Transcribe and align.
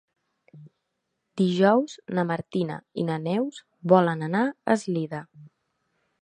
Dijous 1.41 1.97
na 2.19 2.23
Martina 2.29 2.79
i 3.03 3.05
na 3.11 3.19
Neus 3.27 3.61
volen 3.95 4.25
anar 4.29 4.43
a 4.49 4.79
Eslida. 4.79 5.23